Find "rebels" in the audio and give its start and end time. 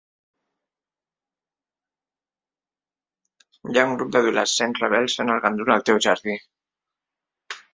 4.85-5.19